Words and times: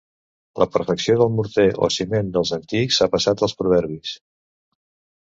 La 0.61 0.67
perfecció 0.77 1.17
del 1.19 1.29
morter 1.41 1.67
o 1.89 1.91
ciment 1.97 2.33
dels 2.39 2.57
antics 2.59 3.01
ha 3.07 3.11
passat 3.19 3.47
als 3.49 3.57
proverbis. 3.63 4.19